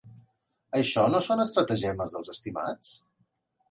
Això 0.79 1.03
no 1.13 1.23
són 1.27 1.45
estratagemes 1.45 2.19
dels 2.19 2.37
estimats? 2.37 3.01